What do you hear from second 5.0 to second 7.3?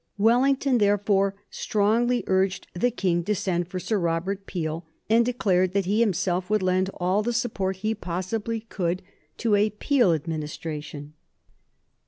and declared that he himself would lend all